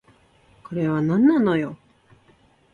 [0.63, 1.77] これはなんなのよ